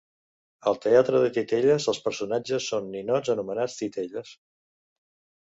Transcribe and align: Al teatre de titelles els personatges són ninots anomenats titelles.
Al 0.69 0.77
teatre 0.85 1.19
de 1.23 1.27
titelles 1.35 1.85
els 1.93 1.99
personatges 2.07 2.71
són 2.73 2.89
ninots 2.97 3.35
anomenats 3.35 3.79
titelles. 3.83 4.35